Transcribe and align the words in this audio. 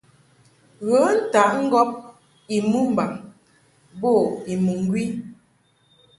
Ghə 0.85 1.01
ntaʼ 1.23 1.51
ŋgɔb 1.65 1.89
I 2.55 2.57
mɨmbaŋ 2.71 3.11
bo 4.01 4.11
I 4.51 4.53
mɨŋgwi. 4.65 5.03